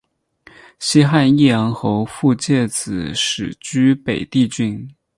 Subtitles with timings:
[0.79, 4.89] 西汉义阳侯傅介子始居北地郡。